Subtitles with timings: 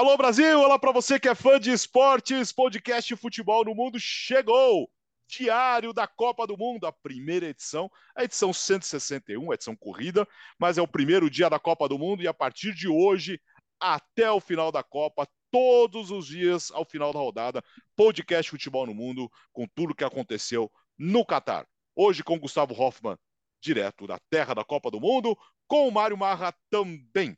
[0.00, 4.90] Alô Brasil, olá para você que é fã de esportes, podcast Futebol no Mundo chegou.
[5.28, 10.26] Diário da Copa do Mundo, a primeira edição, a edição 161, a edição corrida,
[10.58, 13.38] mas é o primeiro dia da Copa do Mundo e a partir de hoje
[13.78, 17.62] até o final da Copa, todos os dias ao final da rodada,
[17.94, 21.66] podcast Futebol no Mundo com tudo que aconteceu no Catar.
[21.94, 23.18] Hoje com Gustavo Hoffman,
[23.60, 25.36] direto da terra da Copa do Mundo,
[25.68, 27.36] com o Mário Marra também.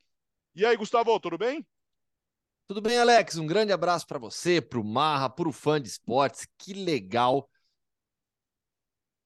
[0.54, 1.66] E aí, Gustavo, tudo bem?
[2.72, 3.36] Tudo bem, Alex?
[3.36, 6.48] Um grande abraço para você, para o Marra, para o fã de esportes.
[6.56, 7.46] Que legal.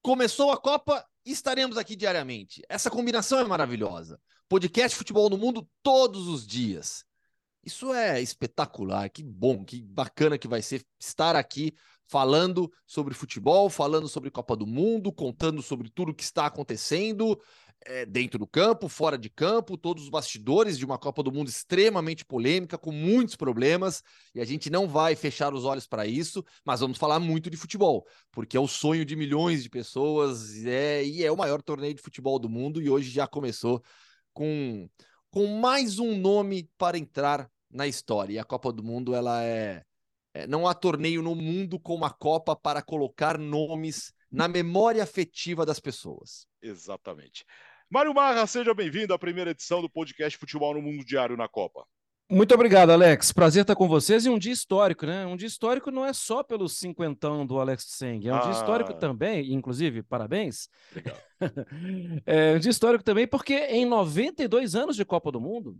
[0.01, 2.61] Começou a Copa, estaremos aqui diariamente.
[2.67, 4.19] Essa combinação é maravilhosa.
[4.49, 7.05] Podcast Futebol no Mundo todos os dias.
[7.63, 11.73] Isso é espetacular, que bom, que bacana que vai ser estar aqui
[12.05, 17.39] falando sobre futebol, falando sobre Copa do Mundo, contando sobre tudo que está acontecendo,
[17.85, 21.47] é, dentro do campo, fora de campo, todos os bastidores de uma Copa do Mundo
[21.47, 24.03] extremamente polêmica, com muitos problemas,
[24.35, 27.57] e a gente não vai fechar os olhos para isso, mas vamos falar muito de
[27.57, 31.93] futebol, porque é o sonho de milhões de pessoas é, e é o maior torneio
[31.93, 33.81] de futebol do mundo, e hoje já começou
[34.33, 34.89] com,
[35.29, 38.33] com mais um nome para entrar na história.
[38.33, 39.83] E a Copa do Mundo, ela é.
[40.33, 45.65] é não há torneio no mundo como a Copa para colocar nomes na memória afetiva
[45.65, 46.45] das pessoas.
[46.61, 47.45] Exatamente.
[47.89, 51.85] Mário Marra, seja bem-vindo à primeira edição do podcast Futebol no Mundo Diário na Copa.
[52.29, 53.31] Muito obrigado, Alex.
[53.31, 55.25] Prazer estar com vocês e um dia histórico, né?
[55.25, 58.41] Um dia histórico não é só pelo cinquentão do Alex Tseng, é um ah.
[58.41, 60.67] dia histórico também, inclusive, parabéns.
[60.91, 61.23] Obrigado.
[62.25, 65.77] é um dia histórico também porque em 92 anos de Copa do Mundo,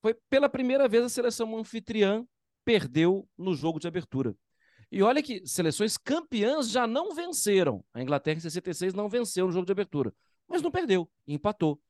[0.00, 2.24] foi pela primeira vez a seleção anfitriã
[2.64, 4.32] perdeu no jogo de abertura.
[4.92, 7.84] E olha que seleções campeãs já não venceram.
[7.92, 10.14] A Inglaterra em 66 não venceu no jogo de abertura
[10.48, 11.80] mas não perdeu, empatou.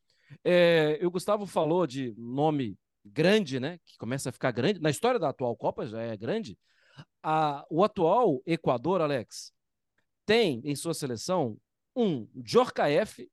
[0.42, 3.78] É, o Gustavo falou de nome grande, né?
[3.84, 4.80] Que começa a ficar grande.
[4.80, 6.58] Na história da atual Copa já é grande.
[7.22, 9.52] A, o atual Equador, Alex,
[10.24, 11.58] tem em sua seleção
[11.94, 13.28] um Djorkaeff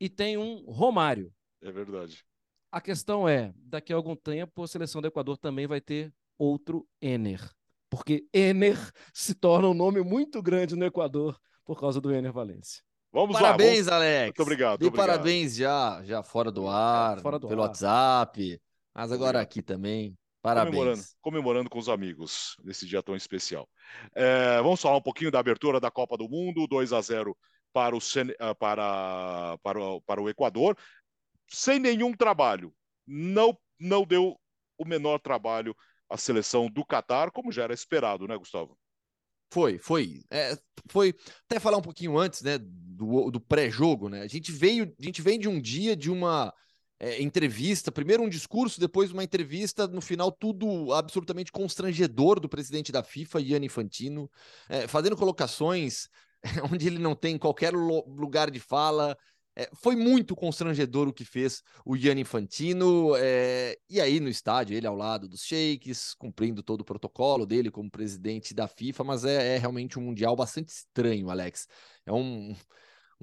[0.00, 1.32] e tem um Romário.
[1.60, 2.24] É verdade.
[2.70, 6.88] A questão é, daqui a algum tempo a seleção do Equador também vai ter outro
[7.00, 7.50] Ener.
[7.90, 8.78] Porque Ener
[9.12, 12.82] se torna um nome muito grande no Equador por causa do Ener Valência.
[13.12, 14.06] Vamos parabéns, lá, vamos...
[14.06, 14.24] Alex.
[14.26, 14.86] Muito obrigado.
[14.86, 17.68] E parabéns já, já fora do ar, fora do pelo ar.
[17.68, 18.60] WhatsApp,
[18.94, 19.42] mas agora obrigado.
[19.42, 20.16] aqui também.
[20.40, 20.74] Parabéns.
[20.74, 23.68] Comemorando, comemorando, com os amigos nesse dia tão especial.
[24.14, 27.36] É, vamos falar um pouquinho da abertura da Copa do Mundo, 2 a 0
[27.72, 28.00] para o,
[28.40, 30.76] ah, para, para, para o Equador,
[31.48, 32.74] sem nenhum trabalho.
[33.06, 34.36] Não, não deu
[34.76, 35.76] o menor trabalho
[36.08, 38.76] à seleção do Catar, como já era esperado, né, Gustavo?
[39.52, 40.22] Foi, foi.
[40.30, 40.56] É,
[40.90, 41.14] foi
[41.44, 42.58] até falar um pouquinho antes, né,
[43.04, 44.22] do, do pré-jogo, né?
[44.22, 46.52] A gente veio, a gente vem de um dia de uma
[46.98, 52.92] é, entrevista, primeiro um discurso, depois uma entrevista, no final tudo absolutamente constrangedor do presidente
[52.92, 54.30] da FIFA, Gianni Infantino,
[54.68, 56.08] é, fazendo colocações
[56.72, 59.16] onde ele não tem qualquer lugar de fala,
[59.54, 64.76] é, foi muito constrangedor o que fez o Gianni Infantino, é, e aí no estádio,
[64.76, 69.24] ele ao lado dos sheiks, cumprindo todo o protocolo dele como presidente da FIFA, mas
[69.24, 71.66] é, é realmente um Mundial bastante estranho, Alex.
[72.06, 72.56] É um,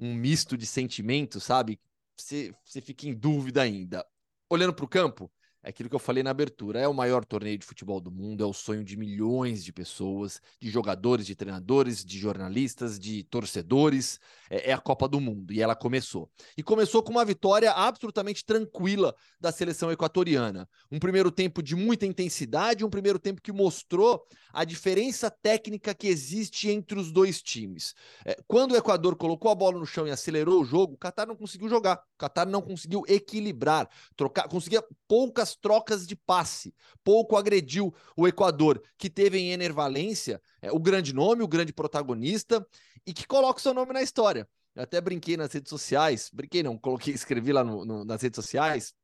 [0.00, 1.80] um misto de sentimentos, sabe?
[2.16, 4.06] Você, você fica em dúvida ainda.
[4.48, 5.30] Olhando para o campo,
[5.62, 6.80] aquilo que eu falei na abertura.
[6.80, 10.40] É o maior torneio de futebol do mundo, é o sonho de milhões de pessoas,
[10.60, 14.18] de jogadores, de treinadores, de jornalistas, de torcedores.
[14.50, 16.30] É, é, a Copa do Mundo e ela começou.
[16.56, 20.68] E começou com uma vitória absolutamente tranquila da seleção equatoriana.
[20.90, 26.08] Um primeiro tempo de muita intensidade, um primeiro tempo que mostrou a diferença técnica que
[26.08, 27.94] existe entre os dois times.
[28.24, 31.26] É, quando o Equador colocou a bola no chão e acelerou o jogo, o Qatar
[31.26, 32.02] não conseguiu jogar.
[32.14, 38.26] O Qatar não conseguiu equilibrar, trocar, conseguia poucas poucas trocas de passe, pouco agrediu o
[38.26, 42.66] Equador, que teve em Enervalência é, o grande nome, o grande protagonista,
[43.06, 44.48] e que coloca o seu nome na história.
[44.74, 48.36] Eu até brinquei nas redes sociais, brinquei não, coloquei, escrevi lá no, no, nas redes
[48.36, 48.94] sociais,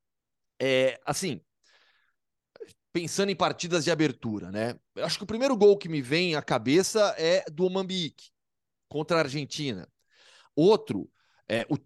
[0.60, 1.40] é, assim,
[2.92, 4.74] pensando em partidas de abertura, né?
[4.94, 8.30] Eu acho que o primeiro gol que me vem à cabeça é do Mambique
[8.88, 9.88] contra a Argentina.
[10.54, 11.10] Outro,
[11.48, 11.76] é, o,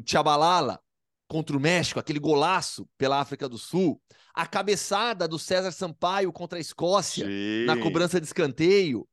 [0.00, 0.80] Tchabalala
[1.28, 4.00] contra o México, aquele golaço pela África do Sul,
[4.34, 7.64] a cabeçada do César Sampaio contra a Escócia Sim.
[7.64, 9.08] na cobrança de escanteio.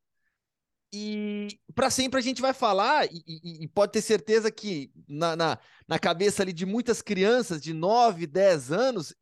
[0.95, 5.35] E para sempre a gente vai falar, e, e, e pode ter certeza que na,
[5.35, 9.15] na, na, cabeça ali de muitas crianças de 9, 10 anos,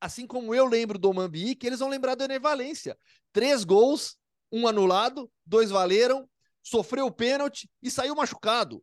[0.00, 2.96] assim como eu lembro do Mambi, que eles vão lembrar do Ener Valência.
[3.30, 4.16] Três gols,
[4.50, 6.26] um anulado, dois valeram,
[6.62, 8.82] sofreu o pênalti e saiu machucado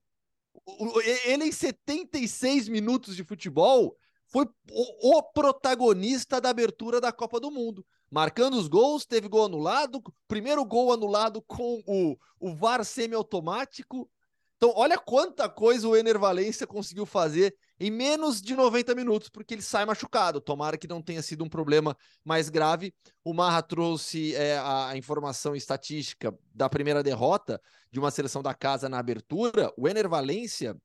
[1.26, 3.96] ele em 76 minutos de futebol
[4.28, 7.86] foi o, protagonista da abertura da Copa do Mundo.
[8.10, 14.10] Marcando os gols, teve gol anulado, primeiro gol anulado com o, o VAR semiautomático.
[14.58, 19.54] Então, olha quanta coisa o Ener Valência conseguiu fazer em menos de 90 minutos, porque
[19.54, 20.40] ele sai machucado.
[20.40, 22.94] Tomara que não tenha sido um problema mais grave.
[23.24, 27.62] O Marra trouxe é, a informação estatística da primeira derrota
[27.92, 29.74] de uma seleção da casa na abertura.
[29.78, 30.76] O Ener Valência,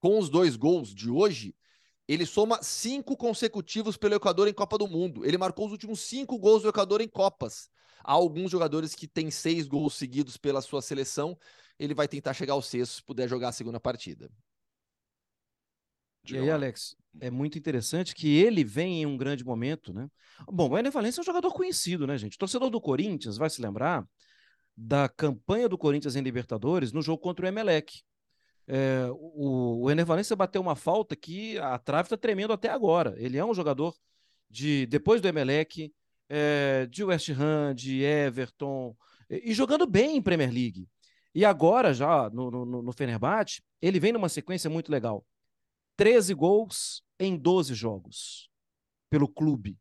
[0.00, 1.54] com os dois gols de hoje,
[2.06, 5.24] ele soma cinco consecutivos pelo Equador em Copa do Mundo.
[5.24, 7.70] Ele marcou os últimos cinco gols do Equador em Copas.
[8.02, 11.38] Há alguns jogadores que têm seis gols seguidos pela sua seleção.
[11.78, 14.30] Ele vai tentar chegar ao sexto se puder jogar a segunda partida.
[16.26, 20.08] E aí, Alex, é muito interessante que ele vem em um grande momento, né?
[20.46, 22.34] Bom, o Ener Valencia é um jogador conhecido, né, gente?
[22.34, 24.06] O torcedor do Corinthians vai se lembrar
[24.76, 28.02] da campanha do Corinthians em Libertadores no jogo contra o Emelec.
[28.66, 33.14] É, o, o Ener Valencia bateu uma falta que a trave está tremendo até agora.
[33.18, 33.94] Ele é um jogador
[34.50, 35.92] de depois do Emelec,
[36.28, 38.96] é, de West Ham, de Everton,
[39.28, 40.88] e, e, jogando bem em Premier League.
[41.34, 45.24] E agora, já no, no, no Fenerbahçe, ele vem numa sequência muito legal.
[45.96, 48.48] 13 gols em 12 jogos
[49.08, 49.78] pelo clube.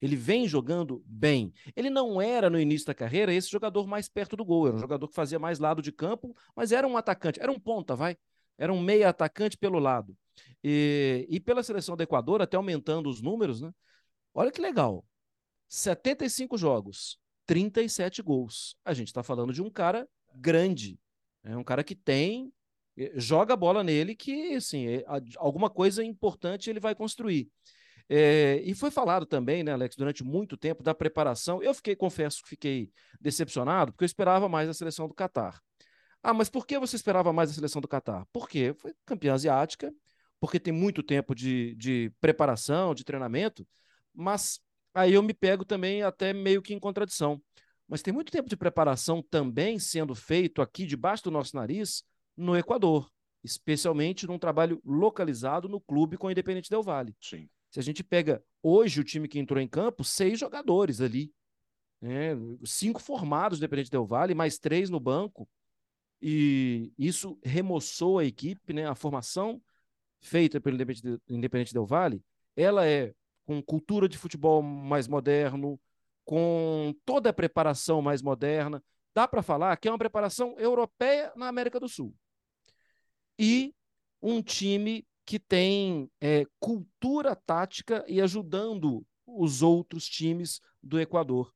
[0.00, 1.52] Ele vem jogando bem.
[1.74, 4.80] Ele não era no início da carreira esse jogador mais perto do gol, era um
[4.80, 8.16] jogador que fazia mais lado de campo, mas era um atacante, era um ponta, vai.
[8.58, 10.16] Era um meia atacante pelo lado.
[10.62, 13.72] E, e pela seleção do Equador, até aumentando os números, né?
[14.34, 15.04] Olha que legal.
[15.68, 18.76] 75 jogos, 37 gols.
[18.84, 20.98] A gente está falando de um cara grande.
[21.42, 22.52] É um cara que tem
[23.14, 25.04] joga a bola nele que, assim, é,
[25.36, 27.50] alguma coisa importante ele vai construir.
[28.08, 31.62] É, e foi falado também, né, Alex, durante muito tempo da preparação.
[31.62, 32.90] Eu fiquei, confesso que fiquei
[33.20, 35.60] decepcionado, porque eu esperava mais a seleção do Catar.
[36.22, 38.26] Ah, mas por que você esperava mais a seleção do Catar?
[38.32, 39.92] Porque foi campeã asiática,
[40.40, 43.66] porque tem muito tempo de, de preparação, de treinamento,
[44.14, 44.60] mas
[44.94, 47.40] aí eu me pego também até meio que em contradição.
[47.88, 52.02] Mas tem muito tempo de preparação também sendo feito aqui debaixo do nosso nariz
[52.36, 53.10] no Equador,
[53.42, 57.16] especialmente num trabalho localizado no clube com o Independente Del Vale.
[57.20, 57.48] Sim.
[57.70, 61.32] Se a gente pega hoje o time que entrou em campo, seis jogadores ali.
[62.00, 62.30] Né?
[62.64, 65.48] Cinco formados do Independente Del Vale, mais três no banco.
[66.20, 68.86] E isso remoçou a equipe, né?
[68.86, 69.60] A formação
[70.20, 70.78] feita pelo
[71.28, 72.22] Independente Del Vale,
[72.56, 75.78] ela é com cultura de futebol mais moderno,
[76.24, 78.82] com toda a preparação mais moderna.
[79.14, 82.14] Dá para falar que é uma preparação europeia na América do Sul
[83.38, 83.74] e
[84.22, 91.52] um time que tem é, cultura tática e ajudando os outros times do Equador.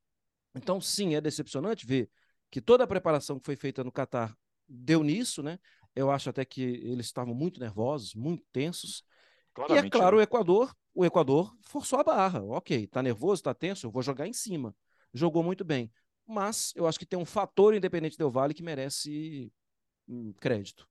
[0.55, 2.11] Então, sim, é decepcionante ver
[2.51, 4.37] que toda a preparação que foi feita no Catar
[4.69, 5.59] deu nisso, né?
[5.95, 9.05] Eu acho até que eles estavam muito nervosos, muito tensos.
[9.55, 10.23] Claramente, e é claro, né?
[10.23, 12.43] o Equador, o Equador forçou a barra.
[12.43, 14.75] Ok, tá nervoso, tá tenso, eu vou jogar em cima.
[15.13, 15.93] Jogou muito bem.
[16.27, 19.53] Mas eu acho que tem um fator independente do Vale que merece
[20.09, 20.89] hum, crédito.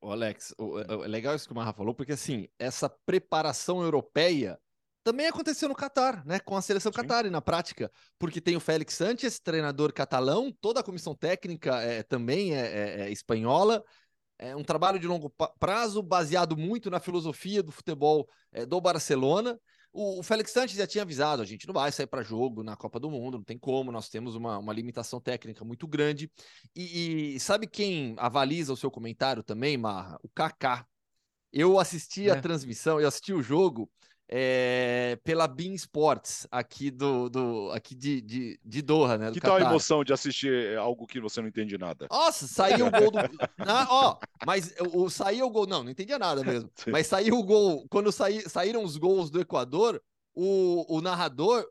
[0.00, 4.58] O Alex, o, é legal isso que o Marra falou, porque assim, essa preparação europeia
[5.04, 6.38] também aconteceu no Catar, né?
[6.38, 10.80] Com a seleção Catar e na prática, porque tem o Félix Sanches, treinador catalão, toda
[10.80, 13.82] a comissão técnica é, também é, é, é espanhola.
[14.38, 19.58] É um trabalho de longo prazo, baseado muito na filosofia do futebol é, do Barcelona.
[19.92, 22.76] O, o Félix Santos já tinha avisado, a gente não vai sair para jogo na
[22.76, 26.30] Copa do Mundo, não tem como, nós temos uma, uma limitação técnica muito grande.
[26.74, 30.18] E, e sabe quem avaliza o seu comentário também, Marra?
[30.22, 30.86] O Kaká.
[31.52, 32.32] Eu assisti é.
[32.32, 33.90] a transmissão, eu assisti o jogo
[34.30, 39.30] é, pela Bean Sports, aqui do, do aqui de, de, de Doha, né?
[39.32, 42.06] Que tal a emoção de assistir algo que você não entende nada?
[42.10, 43.18] Nossa, saiu o gol do.
[43.66, 45.66] ah, ó, mas o, saiu o gol.
[45.66, 46.70] Não, não entendia nada mesmo.
[46.88, 47.86] Mas saiu o gol.
[47.90, 50.02] Quando saí, saíram os gols do Equador,
[50.34, 51.66] o, o narrador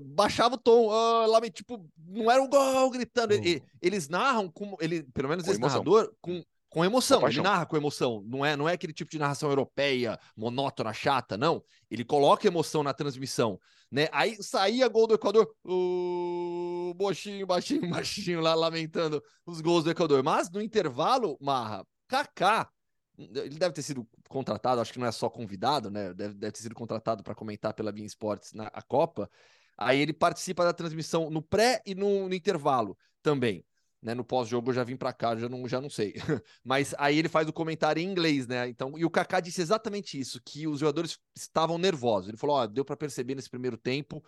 [0.00, 3.34] baixava o tom, uh, lá, tipo, não era um gol gritando.
[3.34, 3.60] Uhum.
[3.80, 4.76] Eles narram com.
[4.80, 5.82] Ele, pelo menos com esse emoção.
[5.82, 6.42] narrador, com
[6.74, 10.18] com emoção, ele narra com emoção, não é, não é aquele tipo de narração europeia,
[10.36, 11.62] monótona, chata, não.
[11.88, 14.08] Ele coloca emoção na transmissão, né?
[14.10, 20.20] Aí saía gol do Equador, o uh, baixinho, baixinho, lá lamentando os gols do Equador.
[20.24, 22.68] Mas no intervalo, Marra, Kaká,
[23.16, 26.12] ele deve ter sido contratado, acho que não é só convidado, né?
[26.12, 29.30] Deve, deve ter sido contratado para comentar pela Bean Sports na a Copa.
[29.78, 33.64] Aí ele participa da transmissão no pré e no, no intervalo também
[34.04, 34.14] né?
[34.14, 36.14] No pós-jogo eu já vim para cá, já não, já não sei.
[36.62, 38.68] Mas aí ele faz o comentário em inglês, né?
[38.68, 42.28] Então, e o Kaká disse exatamente isso, que os jogadores estavam nervosos.
[42.28, 44.22] Ele falou: ó, deu para perceber nesse primeiro tempo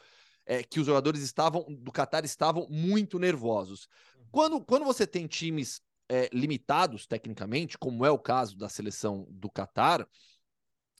[0.46, 3.86] é, que os jogadores estavam do Qatar estavam muito nervosos.
[4.16, 4.24] Uhum.
[4.32, 9.50] Quando, quando você tem times é, limitados tecnicamente, como é o caso da seleção do
[9.50, 10.08] Qatar,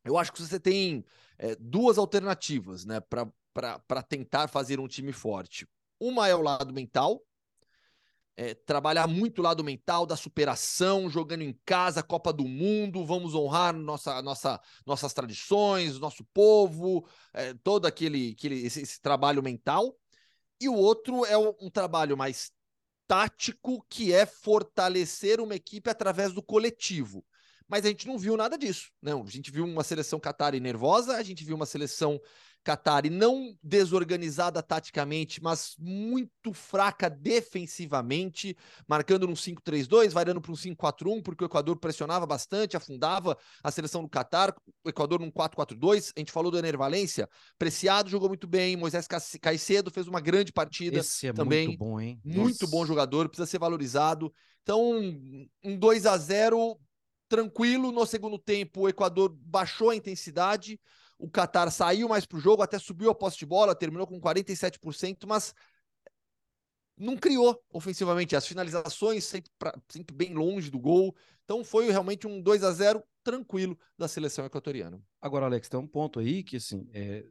[0.05, 1.03] eu acho que você tem
[1.39, 5.67] é, duas alternativas, né, para tentar fazer um time forte.
[5.99, 7.23] Uma é o lado mental,
[8.37, 13.35] é, trabalhar muito o lado mental da superação, jogando em casa, Copa do Mundo, vamos
[13.35, 19.97] honrar nossa, nossa, nossas tradições, nosso povo, é, todo aquele, aquele esse, esse, trabalho mental.
[20.61, 22.51] E o outro é um, um trabalho mais
[23.07, 27.25] tático, que é fortalecer uma equipe através do coletivo
[27.69, 28.91] mas a gente não viu nada disso.
[29.03, 29.13] Né?
[29.13, 32.21] A gente viu uma seleção Qatari nervosa, a gente viu uma seleção
[32.67, 38.57] Qatari não desorganizada taticamente, mas muito fraca defensivamente,
[38.89, 44.03] marcando num 5-3-2, variando para um 5-4-1, porque o Equador pressionava bastante, afundava a seleção
[44.03, 44.53] do Qatar,
[44.85, 46.13] o Equador num 4-4-2.
[46.17, 49.07] A gente falou do Ener Valência, Preciado jogou muito bem, Moisés
[49.41, 51.69] Caicedo fez uma grande partida Esse é também.
[51.69, 52.21] Muito bom, hein?
[52.25, 52.67] Muito Nossa.
[52.67, 54.33] bom jogador, precisa ser valorizado.
[54.65, 54.99] Então,
[55.63, 56.77] um 2 a 0
[57.29, 57.93] tranquilo.
[57.93, 60.81] No segundo tempo, o Equador baixou a intensidade.
[61.19, 64.21] O Qatar saiu mais para o jogo, até subiu a posse de bola, terminou com
[64.21, 65.55] 47%, mas
[66.97, 68.37] não criou ofensivamente.
[68.37, 71.15] As finalizações sempre, pra, sempre bem longe do gol.
[71.45, 75.03] Então foi realmente um 2 a 0 tranquilo da seleção equatoriana.
[75.21, 77.25] Agora, Alex, tem um ponto aí que assim, é,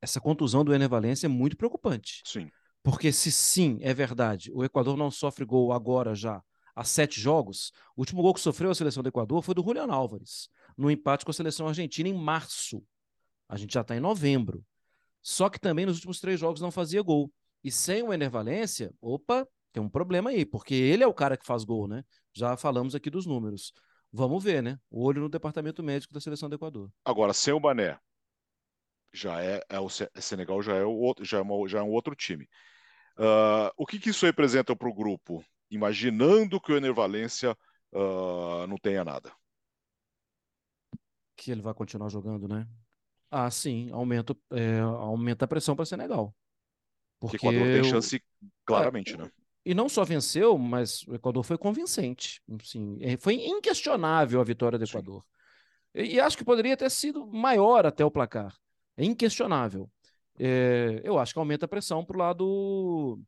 [0.00, 2.22] essa contusão do Ener Valência é muito preocupante.
[2.24, 2.50] Sim.
[2.82, 6.42] Porque se sim, é verdade, o Equador não sofre gol agora já
[6.78, 9.90] há sete jogos, o último gol que sofreu a seleção do Equador foi do Julian
[9.90, 12.84] Álvares, no empate com a seleção argentina em março.
[13.48, 14.64] A gente já está em novembro.
[15.20, 17.32] Só que também nos últimos três jogos não fazia gol.
[17.64, 21.36] E sem o Ener Valência, opa, tem um problema aí, porque ele é o cara
[21.36, 22.04] que faz gol, né?
[22.32, 23.72] Já falamos aqui dos números.
[24.12, 24.78] Vamos ver, né?
[24.88, 26.90] Olho no departamento médico da seleção do Equador.
[27.04, 27.98] Agora, sem o Bané,
[29.12, 31.90] já é, é o Senegal já é, o outro, já é, uma, já é um
[31.90, 32.48] outro time.
[33.18, 35.44] Uh, o que, que isso representa para o grupo?
[35.70, 37.56] Imaginando que o Ener Valência
[37.92, 39.32] uh, não tenha nada.
[41.36, 42.66] Que ele vai continuar jogando, né?
[43.30, 46.34] Ah, sim, aumenta, é, aumenta a pressão para Senegal.
[47.20, 48.22] Porque o Equador tem chance
[48.64, 49.30] claramente, é, né?
[49.64, 52.42] E não só venceu, mas o Equador foi convincente.
[52.62, 55.22] Sim, é, foi inquestionável a vitória do Equador.
[55.94, 58.56] E, e, acho que poderia ter sido maior até o placar.
[58.96, 59.90] É inquestionável.
[60.38, 63.20] É, eu acho que aumenta a pressão para o lado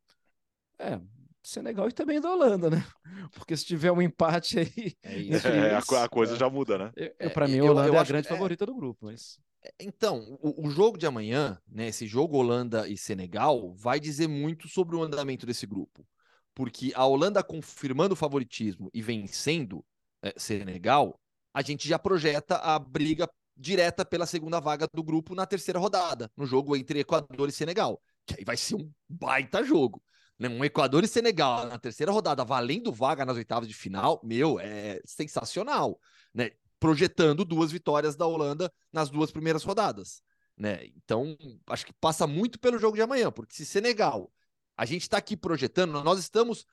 [0.78, 0.98] é,
[1.42, 2.86] Senegal e também da Holanda, né?
[3.32, 4.94] Porque se tiver um empate aí.
[5.02, 5.44] É, é eles,
[5.92, 6.92] a, coisa já muda, né?
[6.96, 9.06] É, Para mim, a Holanda eu, eu é a grande é favorita do grupo.
[9.06, 9.38] Mas...
[9.64, 11.88] É, então, o, o, jogo de amanhã, né?
[11.88, 16.06] Esse jogo Holanda e Senegal, vai dizer muito sobre o andamento desse grupo.
[16.54, 19.84] Porque a Holanda confirmando o favoritismo e vencendo
[20.22, 21.18] é, Senegal,
[21.54, 26.30] a gente já projeta a briga direta pela segunda vaga do grupo na terceira rodada,
[26.36, 28.00] no jogo entre Equador e Senegal.
[28.26, 30.02] Que aí vai ser um baita jogo
[30.40, 34.58] né, um Equador e Senegal na terceira rodada, valendo vaga nas oitavas de final, meu,
[34.58, 36.00] é sensacional,
[36.32, 36.52] né?
[36.78, 40.22] Projetando duas vitórias da Holanda nas duas primeiras rodadas,
[40.56, 40.86] né?
[40.96, 44.32] Então, acho que passa muito pelo jogo de amanhã, porque se Senegal,
[44.78, 46.64] a gente está aqui projetando, nós estamos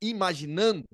[0.00, 0.86] imaginando,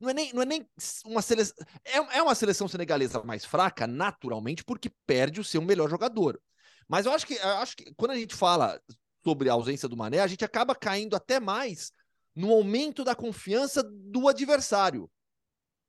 [0.00, 0.68] não é nem, não é nem
[1.04, 5.88] uma seleção, é, é uma seleção senegalesa mais fraca, naturalmente, porque perde o seu melhor
[5.88, 6.40] jogador.
[6.88, 8.80] Mas eu acho que, eu acho que quando a gente fala
[9.26, 11.90] sobre a ausência do Mané, a gente acaba caindo até mais
[12.32, 15.06] no aumento da confiança do adversário.
[15.06, 15.10] O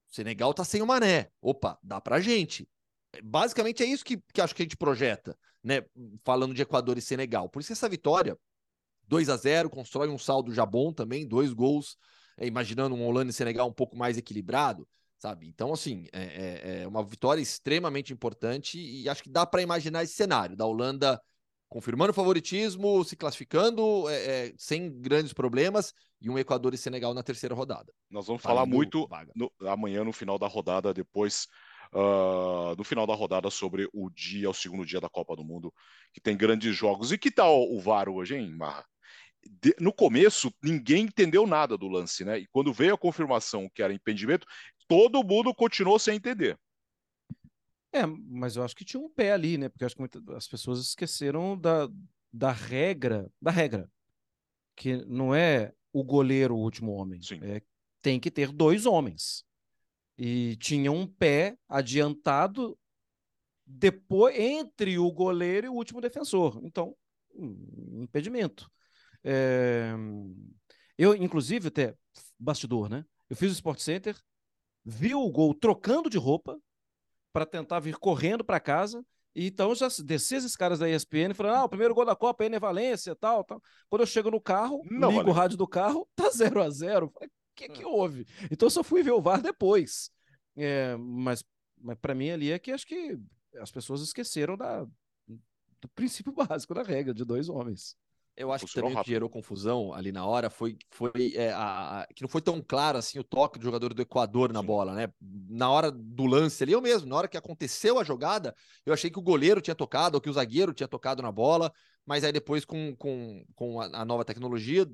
[0.08, 1.29] Senegal tá sem o Mané.
[1.39, 2.67] Opa, dá pra gente.
[3.24, 5.86] Basicamente é isso que, que acho que a gente projeta, né?
[6.25, 7.48] Falando de Equador e Senegal.
[7.48, 8.36] Por isso essa vitória,
[9.08, 11.96] 2 a 0 constrói um saldo já bom também, dois gols,
[12.39, 14.88] é, imaginando um Holanda e Senegal um pouco mais equilibrado,
[15.20, 15.48] sabe?
[15.48, 20.01] Então, assim, é, é, é uma vitória extremamente importante e acho que dá para imaginar
[20.01, 21.22] esse cenário da Holanda
[21.69, 27.13] confirmando o favoritismo, se classificando é, é, sem grandes problemas e um Equador e Senegal
[27.13, 27.93] na terceira rodada.
[28.09, 31.47] Nós vamos falar muito no, amanhã no final da rodada, depois
[31.93, 35.74] uh, no final da rodada sobre o dia, o segundo dia da Copa do Mundo,
[36.13, 37.12] que tem grandes jogos.
[37.12, 38.86] E que tal o VAR hoje, hein, Marra?
[39.62, 42.39] De, no começo, ninguém entendeu nada do lance, né?
[42.39, 44.45] E quando veio a confirmação que era impedimento,
[44.88, 46.57] todo mundo continuou sem entender.
[47.91, 49.70] É, mas eu acho que tinha um pé ali, né?
[49.70, 51.89] Porque eu acho que muitas, as pessoas esqueceram da,
[52.32, 53.89] da regra, da regra,
[54.75, 57.22] que não é o goleiro o último homem.
[57.22, 57.39] Sim.
[57.41, 57.62] É,
[58.01, 59.44] tem que ter dois homens.
[60.17, 62.77] E tinha um pé adiantado
[63.65, 66.60] depois entre o goleiro e o último defensor.
[66.63, 66.96] Então,
[67.36, 68.70] um impedimento.
[69.24, 69.94] É...
[70.98, 71.96] Eu, inclusive, até
[72.39, 73.06] bastidor, né?
[73.29, 74.17] Eu fiz o Sport Center,
[74.84, 76.60] vi o gol trocando de roupa,
[77.38, 79.06] para tentar vir correndo para casa.
[79.36, 82.44] E então já desci esses caras da ESPN falando: ah, o primeiro gol da Copa
[82.44, 83.62] é Valência, tal, tal.
[83.88, 87.13] Quando eu chego no carro, Não, ligo o rádio do carro, tá 0 a 0
[87.15, 88.25] O que, que houve?
[88.50, 90.10] Então eu só fui ver o VAR depois.
[90.56, 91.46] É, mas
[91.79, 93.15] mas para mim ali é que acho que
[93.62, 94.84] as pessoas esqueceram da,
[95.79, 97.96] do princípio básico da regra de dois homens.
[98.38, 102.01] Eu acho que também o que gerou confusão ali na hora foi, foi é, a,
[102.01, 104.65] a, que não foi tão claro assim o toque do jogador do Equador na Sim.
[104.67, 105.12] bola, né?
[105.50, 109.10] Na hora do lance ali, eu mesmo, na hora que aconteceu a jogada, eu achei
[109.10, 111.74] que o goleiro tinha tocado ou que o zagueiro tinha tocado na bola,
[112.06, 114.86] mas aí depois com, com, com a, a nova tecnologia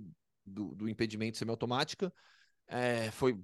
[0.46, 2.14] do, do impedimento semiautomática,
[2.66, 3.38] é, foi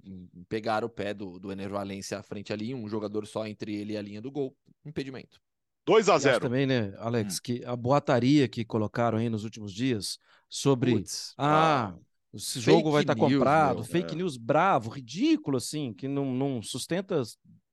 [0.48, 3.92] pegar o pé do, do Ener Valencia à frente ali, um jogador só entre ele
[3.92, 5.38] e a linha do gol, impedimento.
[5.86, 7.40] 2 a 0 também, né, Alex, hum.
[7.42, 10.18] que a boataria que colocaram aí nos últimos dias
[10.48, 11.98] sobre Puts, ah, ah,
[12.32, 14.16] esse jogo vai estar tá comprado, meu, fake é.
[14.16, 17.22] news bravo, ridículo assim, que não, não sustenta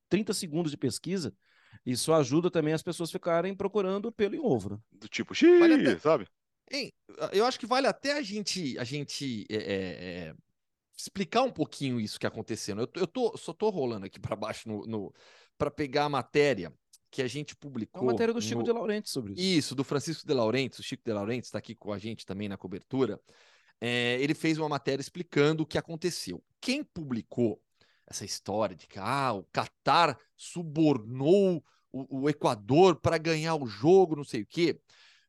[0.09, 1.33] 30 segundos de pesquisa.
[1.85, 4.71] Isso ajuda também as pessoas ficarem procurando pelo em ovo.
[4.71, 4.79] Né?
[4.91, 5.99] Do tipo, xiii, vale até...
[5.99, 6.27] sabe?
[6.69, 6.91] Hein,
[7.31, 9.59] eu acho que vale até a gente, a gente é, é,
[10.29, 10.35] é
[10.97, 12.77] explicar um pouquinho isso que aconteceu.
[12.77, 15.13] Eu, eu tô, só tô rolando aqui para baixo no, no
[15.57, 16.73] para pegar a matéria
[17.09, 18.01] que a gente publicou.
[18.01, 18.65] É uma matéria do Chico no...
[18.65, 19.41] de Laurentiis sobre isso.
[19.41, 20.79] Isso, do Francisco de Laurentiis.
[20.79, 23.19] O Chico de Laurentiis está aqui com a gente também na cobertura.
[23.79, 26.43] É, ele fez uma matéria explicando o que aconteceu.
[26.59, 27.61] Quem publicou
[28.05, 34.15] essa história de que ah, o Qatar subornou o, o Equador para ganhar o jogo,
[34.15, 34.79] não sei o quê,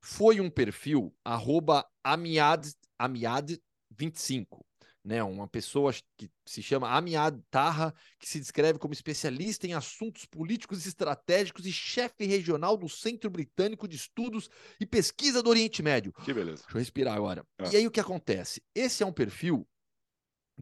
[0.01, 2.67] foi um perfil arroba amiad,
[3.01, 4.68] amiad25
[5.09, 10.27] né, uma pessoa que se chama Amiad Tarra, que se descreve como especialista em assuntos
[10.27, 15.83] políticos e estratégicos e chefe regional do Centro Britânico de Estudos e Pesquisa do Oriente
[15.83, 16.13] Médio.
[16.13, 16.63] Que beleza.
[16.63, 17.43] Deixa eu respirar agora.
[17.59, 17.73] É.
[17.73, 18.63] E aí o que acontece?
[18.75, 19.67] Esse é um perfil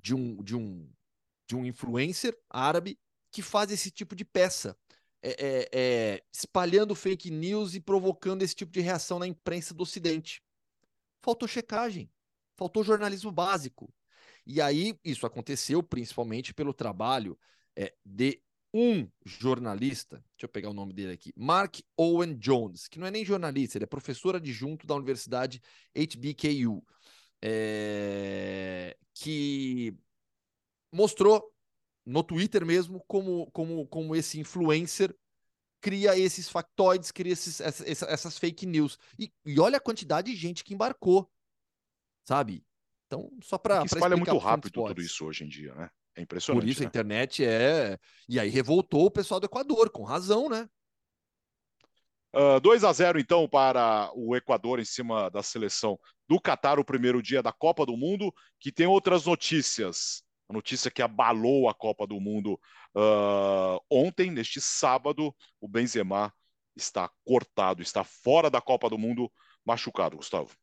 [0.00, 0.88] de um, de um,
[1.48, 2.96] de um influencer árabe
[3.32, 4.76] que faz esse tipo de peça.
[5.20, 9.82] É, é, é, espalhando fake news e provocando esse tipo de reação na imprensa do
[9.82, 10.40] Ocidente.
[11.20, 12.08] Faltou checagem,
[12.54, 13.92] faltou jornalismo básico,
[14.46, 17.38] e aí isso aconteceu principalmente pelo trabalho
[17.74, 18.40] é, de
[18.72, 23.10] um jornalista, deixa eu pegar o nome dele aqui, Mark Owen Jones, que não é
[23.10, 25.62] nem jornalista, ele é professor adjunto da Universidade
[25.94, 26.84] HBKU,
[27.42, 29.94] é, que
[30.92, 31.52] mostrou
[32.04, 35.14] no Twitter mesmo como, como, como esse influencer
[35.80, 38.98] cria esses factoides, cria esses, essas, essas fake news.
[39.18, 41.30] E, e olha a quantidade de gente que embarcou,
[42.24, 42.64] sabe?
[43.06, 43.84] Então, só para.
[43.84, 45.90] Espalha muito rápido tudo isso hoje em dia, né?
[46.16, 46.64] É impressionante.
[46.64, 46.86] Por isso né?
[46.86, 47.98] a internet é.
[48.28, 50.68] E aí revoltou o pessoal do Equador, com razão, né?
[52.34, 56.84] Uh, 2 a 0 então para o Equador em cima da seleção do Catar, o
[56.84, 60.22] primeiro dia da Copa do Mundo, que tem outras notícias.
[60.48, 62.60] A notícia que abalou a Copa do Mundo
[62.94, 66.32] uh, ontem, neste sábado, o Benzema
[66.76, 69.32] está cortado, está fora da Copa do Mundo,
[69.64, 70.54] machucado, Gustavo.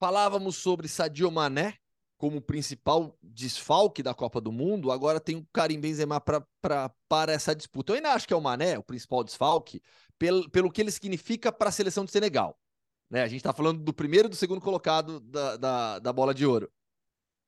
[0.00, 1.74] Falávamos sobre Sadio Mané
[2.16, 7.32] como principal desfalque da Copa do Mundo, agora tem o Karim Benzema pra, pra, para
[7.32, 7.92] essa disputa.
[7.92, 9.82] Eu ainda acho que é o Mané o principal desfalque,
[10.18, 12.58] pelo, pelo que ele significa para a seleção de Senegal.
[13.10, 13.22] Né?
[13.22, 16.46] A gente está falando do primeiro e do segundo colocado da, da, da bola de
[16.46, 16.70] ouro.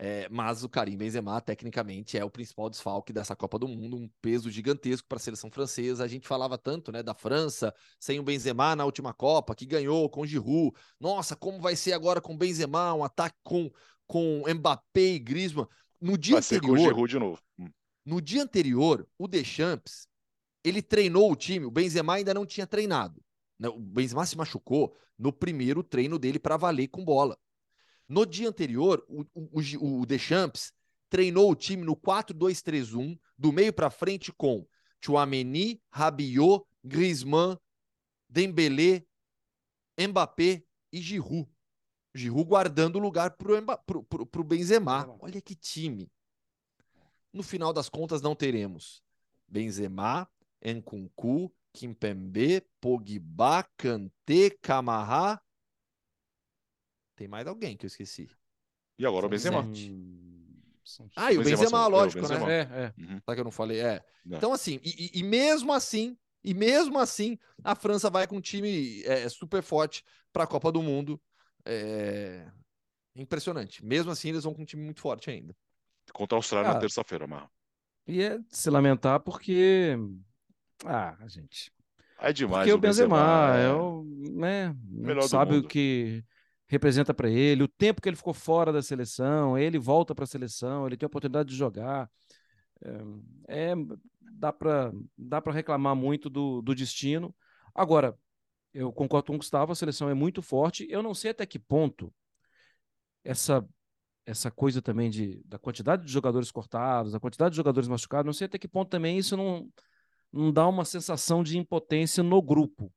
[0.04, 4.10] É, mas o Karim Benzema, tecnicamente, é o principal desfalque dessa Copa do Mundo, um
[4.20, 6.02] peso gigantesco para a seleção francesa.
[6.02, 10.10] A gente falava tanto né, da França sem o Benzema na última Copa, que ganhou
[10.10, 10.76] com Giroud.
[10.98, 13.70] Nossa, como vai ser agora com Benzema, um ataque com,
[14.04, 15.68] com Mbappé e Griezmann.
[16.00, 17.40] No dia vai anterior, ser com Giroud de novo.
[17.60, 17.70] Hum.
[18.04, 20.08] No dia anterior, o Deschamps,
[20.64, 23.22] ele treinou o time, o Benzema ainda não tinha treinado.
[23.56, 23.68] Né?
[23.68, 27.38] O Benzema se machucou no primeiro treino dele para valer com bola.
[28.12, 30.70] No dia anterior, o, o, o Deschamps
[31.08, 34.66] treinou o time no 4-2-3-1, do meio para frente com
[35.02, 37.56] Chouameni, Rabiot, Griezmann,
[38.28, 39.06] Dembélé,
[39.98, 41.48] Mbappé e Giroud.
[42.14, 45.16] Giroud guardando o lugar para o Benzema.
[45.18, 46.12] Olha que time.
[47.32, 49.02] No final das contas, não teremos
[49.48, 50.28] Benzema,
[50.62, 55.40] Nkunku, Kimpembe, Pogba, Kanté, Camará
[57.14, 58.28] tem mais alguém que eu esqueci.
[58.98, 59.68] E agora o Benzema.
[61.16, 62.46] Ah, e o Benzema, Benzema lógico, é, Benzema.
[62.46, 62.54] né?
[62.54, 62.94] É, é.
[62.98, 63.20] Uhum.
[63.24, 63.80] Sabe que eu não falei?
[63.80, 64.04] É.
[64.24, 64.38] Não.
[64.38, 69.02] Então, assim, e, e, mesmo assim, e mesmo assim, a França vai com um time
[69.04, 71.20] é, super forte para a Copa do Mundo.
[71.64, 72.50] É...
[73.14, 73.84] Impressionante.
[73.84, 75.54] Mesmo assim, eles vão com um time muito forte ainda.
[76.12, 77.50] Contra a Austrália ah, na terça-feira, Marra.
[78.06, 79.96] E é de se lamentar porque.
[80.84, 81.70] Ah, gente.
[82.18, 82.62] É demais.
[82.62, 84.04] Porque o Benzema, Benzema é, é o.
[84.32, 86.24] Né, Melhor sabe o que
[86.72, 90.26] representa para ele, o tempo que ele ficou fora da seleção, ele volta para a
[90.26, 92.10] seleção, ele tem a oportunidade de jogar.
[93.46, 93.74] É, é
[94.32, 97.34] dá para dá para reclamar muito do, do destino.
[97.74, 98.18] Agora,
[98.72, 100.86] eu concordo com o Gustavo, a seleção é muito forte.
[100.88, 102.10] Eu não sei até que ponto
[103.22, 103.62] essa
[104.24, 108.32] essa coisa também de, da quantidade de jogadores cortados, da quantidade de jogadores machucados, não
[108.32, 109.68] sei até que ponto também isso não
[110.32, 112.90] não dá uma sensação de impotência no grupo.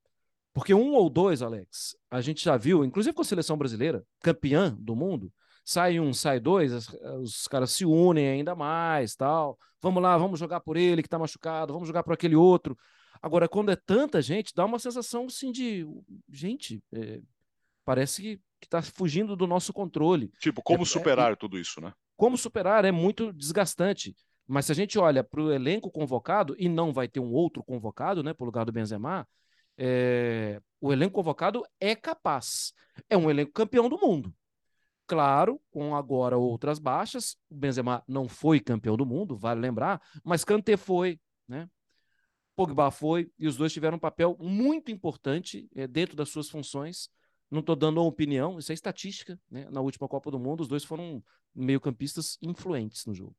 [0.55, 4.73] Porque um ou dois, Alex, a gente já viu, inclusive com a seleção brasileira, campeã
[4.79, 5.29] do mundo,
[5.65, 6.87] sai um, sai dois,
[7.21, 9.59] os caras se unem ainda mais, tal.
[9.81, 12.77] Vamos lá, vamos jogar por ele que tá machucado, vamos jogar por aquele outro.
[13.21, 15.85] Agora, quando é tanta gente, dá uma sensação assim de.
[16.31, 17.19] Gente, é,
[17.83, 20.31] parece que, que tá fugindo do nosso controle.
[20.39, 21.91] Tipo, como é, superar é, tudo isso, né?
[22.15, 24.15] Como superar é muito desgastante.
[24.47, 27.61] Mas se a gente olha para o elenco convocado, e não vai ter um outro
[27.61, 29.27] convocado, né, por lugar do Benzema,
[29.77, 32.73] é, o elenco convocado é capaz.
[33.09, 34.33] É um elenco campeão do mundo.
[35.07, 40.43] Claro, com agora outras baixas, o Benzema não foi campeão do mundo, vale lembrar, mas
[40.43, 41.69] Kanté foi, né?
[42.55, 47.09] Pogba foi, e os dois tiveram um papel muito importante é, dentro das suas funções.
[47.51, 49.39] Não estou dando uma opinião, isso é estatística.
[49.51, 49.67] Né?
[49.69, 53.35] Na última Copa do Mundo, os dois foram meio-campistas influentes no jogo.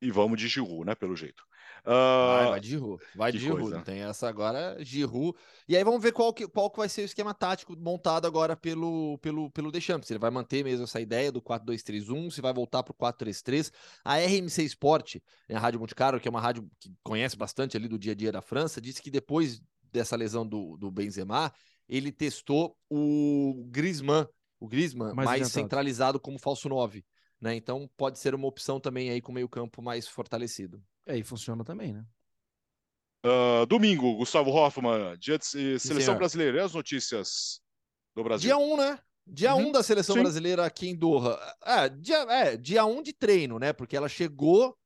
[0.00, 0.94] E vamos de Giroud, né?
[0.94, 1.42] Pelo jeito.
[1.84, 2.36] Uh...
[2.36, 3.04] Vai, vai de Giroud.
[3.14, 3.70] Vai de Giroud.
[3.70, 5.36] Não tem essa agora, Giroud.
[5.68, 8.56] E aí vamos ver qual que, qual que vai ser o esquema tático montado agora
[8.56, 10.06] pelo, pelo, pelo Deschamps.
[10.06, 13.70] Se ele vai manter mesmo essa ideia do 4-2-3-1, se vai voltar para o 4-3-3.
[14.04, 15.16] A RMC Sport,
[15.50, 18.16] a Rádio Monte Carlo, que é uma rádio que conhece bastante ali do dia a
[18.16, 19.60] dia da França, disse que depois
[19.92, 21.52] dessa lesão do, do Benzema,
[21.88, 24.26] ele testou o Griezmann,
[24.58, 27.04] o Griezmann mais, mais centralizado como falso 9.
[27.40, 27.54] Né?
[27.54, 30.82] Então pode ser uma opção também aí com o meio-campo mais fortalecido.
[31.06, 32.04] É, e funciona também, né?
[33.24, 36.58] Uh, domingo, Gustavo Hoffman, dia de seleção Sim, brasileira.
[36.58, 37.60] E as notícias
[38.14, 38.48] do Brasil?
[38.48, 38.98] Dia 1, um, né?
[39.26, 39.68] Dia 1 uhum.
[39.68, 40.22] um da seleção Sim.
[40.22, 41.38] brasileira aqui em Doha.
[41.64, 43.72] É, dia, é, dia 1 um de treino, né?
[43.72, 44.76] Porque ela chegou,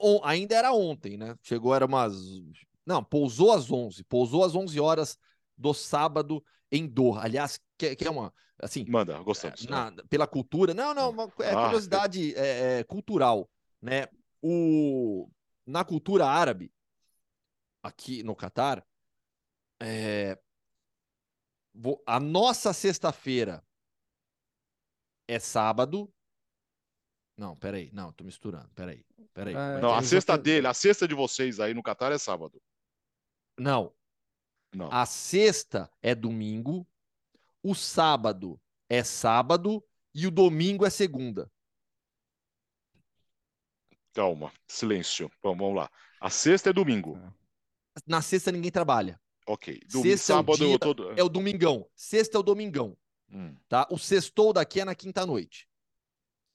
[0.00, 1.36] on, ainda era ontem, né?
[1.42, 2.14] Chegou, era umas.
[2.84, 4.04] Não, pousou às 11.
[4.04, 5.18] Pousou às 11 horas
[5.56, 7.22] do sábado em Doha.
[7.22, 8.32] Aliás, que, que é uma.
[8.58, 9.66] Assim, Manda, gostamos.
[9.66, 10.72] Na, pela cultura.
[10.72, 13.50] Não, não, uma, é ah, curiosidade é, é, cultural,
[13.80, 14.06] né?
[14.42, 15.28] O,
[15.66, 16.72] na cultura árabe,
[17.82, 18.86] aqui no Catar,
[19.80, 20.38] é,
[22.06, 23.62] a nossa sexta-feira
[25.28, 26.10] é sábado.
[27.36, 29.54] Não, peraí, não, tô misturando, peraí, peraí.
[29.54, 32.62] É, não, a sexta dele, a sexta de vocês aí no Catar é sábado.
[33.58, 33.92] Não.
[34.74, 34.88] Não.
[34.92, 36.86] A sexta é domingo,
[37.62, 39.82] o sábado é sábado
[40.14, 41.50] e o domingo é segunda.
[44.12, 45.30] Calma, silêncio.
[45.42, 45.90] Vamos, vamos lá.
[46.20, 47.20] A sexta é domingo.
[48.06, 49.20] Na sexta ninguém trabalha.
[49.46, 49.80] Ok.
[49.90, 51.20] Domingo, sexta sábado é o, dia, todo...
[51.20, 51.88] é o domingão.
[51.94, 52.96] Sexta é o domingão.
[53.30, 53.54] Hum.
[53.68, 53.86] Tá?
[53.90, 55.68] O sextou daqui é na quinta-noite.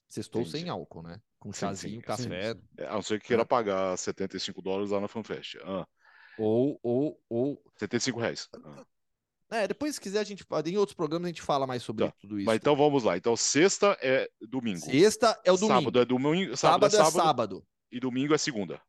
[0.08, 0.60] Sextou Entendi.
[0.60, 1.22] sem álcool, né?
[1.40, 2.54] Com chazinho, sim, sim, café.
[2.54, 5.58] Sim, é, a não ser que queira pagar 75 dólares lá na FanFest.
[5.64, 5.88] Ah.
[6.38, 7.64] Ou, ou, ou.
[7.78, 8.50] 75 reais.
[8.54, 8.86] Ah.
[9.52, 12.14] É, depois, se quiser, a gente em outros programas a gente fala mais sobre tá.
[12.22, 12.46] tudo isso.
[12.46, 13.18] Mas então vamos lá.
[13.18, 14.80] Então, sexta é domingo.
[14.80, 15.80] Sexta é o domingo.
[15.80, 16.58] Sábado é domingo.
[16.58, 17.68] Sábado, sábado é, sábado, é sábado.
[17.92, 18.82] E domingo é segunda.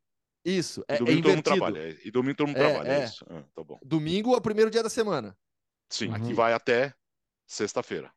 [0.44, 1.98] Isso, é, e domingo é todo mundo trabalha.
[2.04, 2.88] E domingo todo mundo é, trabalha.
[2.88, 3.00] É.
[3.00, 3.04] é.
[3.04, 3.26] Isso.
[3.28, 3.78] Ah, tá bom.
[3.82, 5.36] Domingo é o primeiro dia da semana.
[5.88, 6.14] Sim, uhum.
[6.14, 6.94] aqui vai até
[7.46, 8.12] sexta-feira.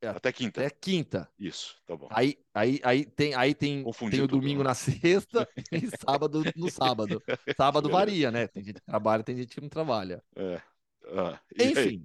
[0.00, 0.60] É, até quinta.
[0.60, 1.28] Até quinta.
[1.38, 2.08] Isso, tá bom.
[2.10, 4.70] Aí, aí, aí tem, aí tem, tem o domingo né?
[4.70, 7.22] na sexta e sábado no sábado.
[7.56, 8.48] Sábado varia, né?
[8.48, 10.22] Tem gente que trabalha, tem gente que não trabalha.
[10.36, 10.60] É.
[11.14, 12.04] Ah, Enfim,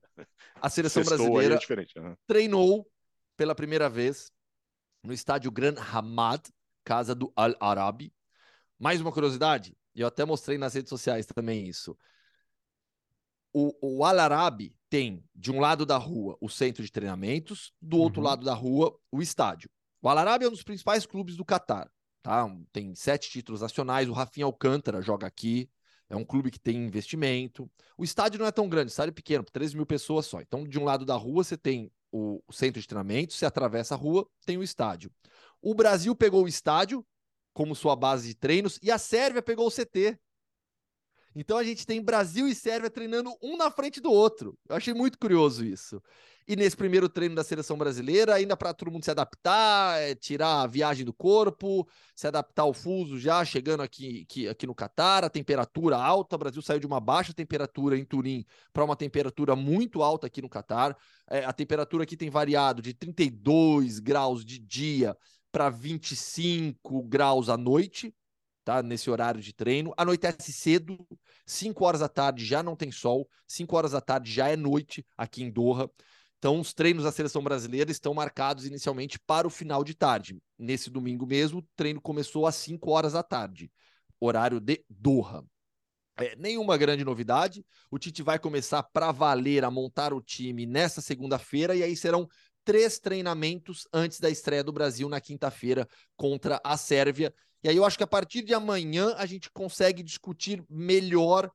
[0.55, 2.89] a seleção brasileira é treinou
[3.35, 4.31] pela primeira vez
[5.03, 6.41] no estádio Gran Hamad,
[6.83, 8.13] casa do Al Arabi.
[8.79, 11.97] Mais uma curiosidade, eu até mostrei nas redes sociais também isso.
[13.53, 17.97] O, o Al Arabi tem, de um lado da rua, o centro de treinamentos, do
[17.97, 18.27] outro uhum.
[18.27, 19.69] lado da rua, o estádio.
[20.01, 21.89] O Al Arabi é um dos principais clubes do Catar.
[22.21, 22.45] Tá?
[22.71, 24.09] Tem sete títulos nacionais.
[24.09, 25.69] O Rafinha Alcântara joga aqui.
[26.09, 27.69] É um clube que tem investimento.
[27.97, 30.39] O estádio não é tão grande, o estádio é pequeno, 13 mil pessoas só.
[30.39, 33.97] Então, de um lado da rua, você tem o centro de treinamento, você atravessa a
[33.97, 35.11] rua, tem o estádio.
[35.61, 37.05] O Brasil pegou o estádio
[37.53, 40.17] como sua base de treinos e a Sérvia pegou o CT.
[41.39, 44.57] Então a gente tem Brasil e Sérvia treinando um na frente do outro.
[44.67, 46.01] Eu achei muito curioso isso.
[46.47, 50.63] E nesse primeiro treino da seleção brasileira, ainda para todo mundo se adaptar, é, tirar
[50.63, 55.23] a viagem do corpo, se adaptar ao fuso já, chegando aqui, aqui, aqui no Catar,
[55.23, 56.35] a temperatura alta.
[56.35, 60.41] O Brasil saiu de uma baixa temperatura em Turim para uma temperatura muito alta aqui
[60.41, 60.97] no Catar.
[61.29, 65.15] É, a temperatura aqui tem variado de 32 graus de dia
[65.51, 68.11] para 25 graus à noite.
[68.67, 69.93] Tá, nesse horário de treino.
[69.95, 70.97] Anoitece cedo,
[71.45, 75.05] 5 horas da tarde já não tem sol, 5 horas da tarde já é noite
[75.17, 75.89] aqui em Doha.
[76.37, 80.37] Então, os treinos da seleção brasileira estão marcados inicialmente para o final de tarde.
[80.59, 83.71] Nesse domingo mesmo, o treino começou às 5 horas da tarde,
[84.19, 85.45] horário de Doha.
[86.17, 87.65] É, nenhuma grande novidade.
[87.89, 92.27] O Tite vai começar para valer a montar o time nessa segunda-feira e aí serão
[92.65, 97.33] três treinamentos antes da estreia do Brasil na quinta-feira contra a Sérvia.
[97.63, 101.51] E aí eu acho que a partir de amanhã a gente consegue discutir melhor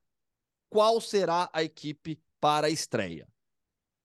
[0.68, 3.28] qual será a equipe para a estreia.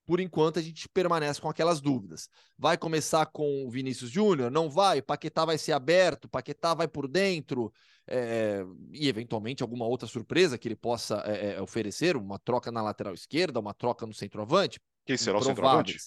[0.05, 2.29] Por enquanto a gente permanece com aquelas dúvidas.
[2.57, 4.49] Vai começar com o Vinícius Júnior?
[4.49, 5.01] Não vai?
[5.01, 6.29] Paquetá vai ser aberto?
[6.29, 7.73] Paquetá vai por dentro?
[8.07, 13.13] É, e eventualmente alguma outra surpresa que ele possa é, oferecer, uma troca na lateral
[13.13, 14.79] esquerda, uma troca no centroavante.
[15.05, 15.97] Quem será o centroavante?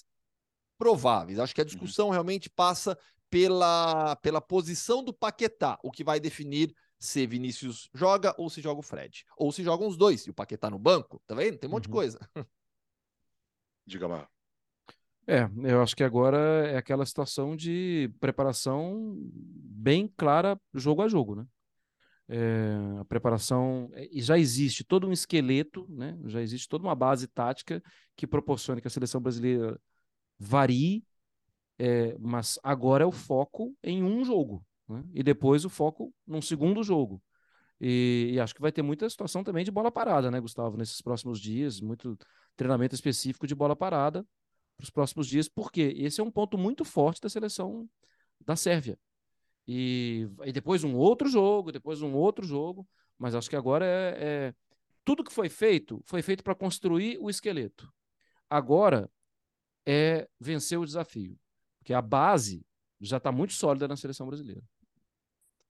[0.78, 1.38] Prováveis.
[1.38, 2.12] Acho que a discussão uhum.
[2.12, 2.98] realmente passa
[3.30, 8.80] pela, pela posição do Paquetá, o que vai definir se Vinícius joga ou se joga
[8.80, 9.24] o Fred.
[9.38, 11.56] Ou se jogam os dois, e o Paquetá no banco, tá vendo?
[11.56, 11.92] Tem um monte uhum.
[11.92, 12.18] de coisa.
[13.86, 14.28] Diga lá.
[15.26, 21.36] É, eu acho que agora é aquela situação de preparação bem clara jogo a jogo,
[21.36, 21.46] né?
[22.28, 26.18] É, a preparação é, e já existe todo um esqueleto, né?
[26.26, 27.82] Já existe toda uma base tática
[28.16, 29.80] que proporciona que a seleção brasileira
[30.38, 31.04] varie
[31.82, 35.02] é, mas agora é o foco em um jogo, né?
[35.14, 37.22] e depois o foco num segundo jogo.
[37.80, 41.00] E, e, acho que vai ter muita situação também de bola parada, né, Gustavo, nesses
[41.00, 42.18] próximos dias, muito
[42.54, 44.26] treinamento específico de bola parada
[44.76, 47.88] para os próximos dias, porque esse é um ponto muito forte da seleção
[48.44, 48.98] da Sérvia.
[49.66, 52.86] E, e depois um outro jogo, depois um outro jogo,
[53.18, 54.54] mas acho que agora é, é
[55.02, 57.90] tudo que foi feito foi feito para construir o esqueleto.
[58.50, 59.10] Agora
[59.86, 61.38] é vencer o desafio.
[61.80, 62.64] Porque a base
[63.00, 64.62] já está muito sólida na seleção brasileira.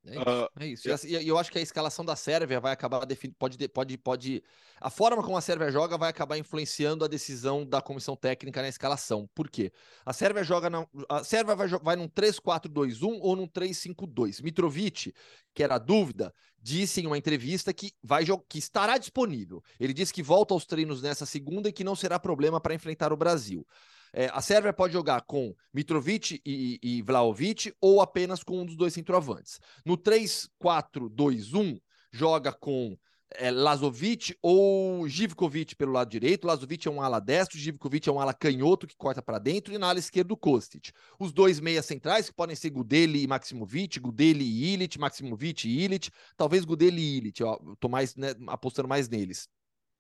[0.05, 0.21] É isso.
[0.23, 1.07] Uh, é isso.
[1.07, 3.37] E eu acho que a escalação da Sérvia vai acabar definindo.
[3.39, 4.43] Pode, pode, pode.
[4.81, 8.69] A forma como a Sérvia joga vai acabar influenciando a decisão da comissão técnica na
[8.69, 9.29] escalação.
[9.35, 9.71] Por quê?
[10.05, 10.71] A Sérvia joga.
[10.71, 14.43] Na, a Sérvia vai, vai num 3-4-2-1 ou num 3-5-2.
[14.43, 15.13] Mitrovic,
[15.55, 19.63] que era a dúvida, disse em uma entrevista que, vai, que estará disponível.
[19.79, 23.13] Ele disse que volta aos treinos nessa segunda e que não será problema para enfrentar
[23.13, 23.67] o Brasil.
[24.13, 28.77] É, a Sérvia pode jogar com Mitrovic e, e Vlaovic ou apenas com um dos
[28.77, 29.61] dois centroavantes.
[29.85, 31.81] No 3-4-2-1,
[32.13, 32.97] joga com
[33.33, 36.47] é, Lazovic ou Givkovic pelo lado direito.
[36.47, 39.79] Lazovic é um ala destro, Givkovic é um ala canhoto que corta para dentro e
[39.79, 40.91] na ala esquerda o Kostic.
[41.19, 45.85] Os dois meias centrais que podem ser Gudeli e Maximovic, Gudeli e Illich, Maximovic e
[45.85, 49.49] Illich, talvez Gudeli e Illich, ó, tô mais né, apostando mais neles.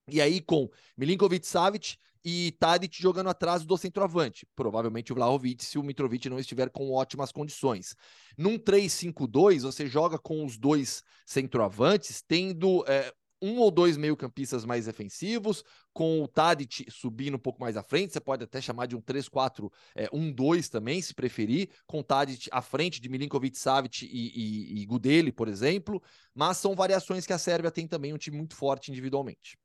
[0.08, 4.46] E aí com Milinkovic Savic e Tadic jogando atrás do centroavante.
[4.54, 7.94] Provavelmente o Vlahovic, se o Mitrovic não estiver com ótimas condições.
[8.36, 14.84] Num 3-5-2, você joga com os dois centroavantes, tendo é, um ou dois meio-campistas mais
[14.84, 18.12] defensivos, com o Tadic subindo um pouco mais à frente.
[18.12, 22.60] Você pode até chamar de um 3-4-1-2 é, também, se preferir, com o Tadic à
[22.60, 26.02] frente de Milinkovic, Savic e, e, e Gudeli, por exemplo.
[26.34, 29.56] Mas são variações que a Sérvia tem também um time muito forte individualmente.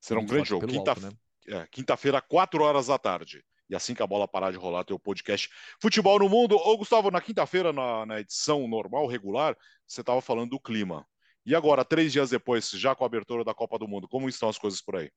[0.00, 0.66] Será um grande jogo.
[0.66, 1.16] Quinta-feira, né?
[1.48, 3.44] É, quinta-feira, 4 horas da tarde.
[3.68, 5.48] E assim que a bola parar de rolar, teu podcast
[5.80, 6.56] Futebol no Mundo.
[6.56, 11.06] Ô, Gustavo, na quinta-feira, na, na, edição normal, regular, você estava falando do clima.
[11.46, 14.48] E agora, três dias depois, já com a abertura da Copa do Mundo, como estão
[14.48, 15.10] as coisas por aí?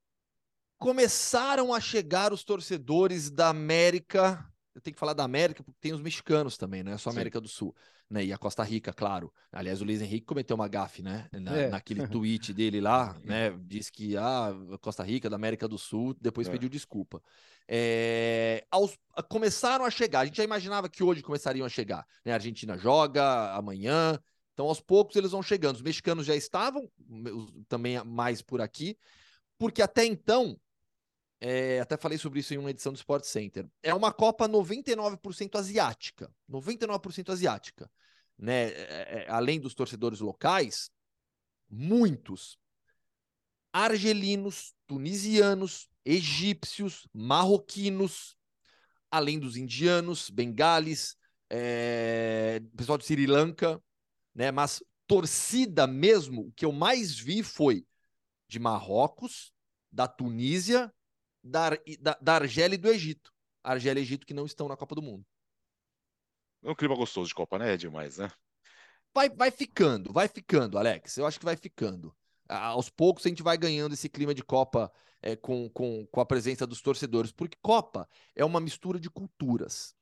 [0.78, 4.46] Começaram a chegar os torcedores da América.
[4.76, 7.14] Eu tenho que falar da América porque tem os mexicanos também, não é só a
[7.14, 7.44] América Sim.
[7.44, 7.76] do Sul
[8.10, 8.24] né?
[8.24, 9.32] E a Costa Rica, claro.
[9.52, 11.28] Aliás, o Luiz Henrique cometeu uma gafe, né?
[11.34, 11.70] Na, é.
[11.70, 13.52] Naquele tweet dele lá, né?
[13.64, 16.52] Disse que ah, Costa Rica, da América do Sul, depois é.
[16.52, 17.22] pediu desculpa.
[17.68, 20.22] É, aos, começaram a chegar.
[20.22, 22.06] A gente já imaginava que hoje começariam a chegar.
[22.24, 22.32] Né?
[22.32, 24.20] A Argentina joga amanhã.
[24.54, 25.76] Então, aos poucos, eles vão chegando.
[25.76, 26.90] Os mexicanos já estavam,
[27.68, 28.98] também mais por aqui,
[29.58, 30.58] porque até então
[31.47, 33.69] é, até falei sobre isso em uma edição do Sport Center.
[33.84, 36.34] É uma Copa 99% asiática.
[36.49, 37.88] 99% asiática.
[38.36, 38.69] Né?
[38.69, 40.89] É, é, além dos torcedores locais,
[41.69, 42.58] muitos
[43.71, 48.36] argelinos, tunisianos, egípcios, marroquinos,
[49.12, 51.15] além dos indianos, bengales,
[51.47, 53.79] é, pessoal de Sri Lanka,
[54.34, 54.49] né?
[54.49, 57.86] Mas torcida mesmo, o que eu mais vi foi
[58.47, 59.53] de Marrocos,
[59.91, 60.91] da Tunísia
[61.45, 63.31] da, da, da Argélia e do Egito.
[63.63, 65.23] Argélia e Egito que não estão na Copa do Mundo.
[66.63, 67.73] É um clima gostoso de Copa, né?
[67.73, 68.31] É demais, né?
[69.13, 71.17] Vai, vai ficando, vai ficando, Alex.
[71.17, 72.13] Eu acho que vai ficando.
[72.49, 76.25] Aos poucos a gente vai ganhando esse clima de Copa é, com, com, com a
[76.25, 79.95] presença dos torcedores, porque Copa é uma mistura de culturas.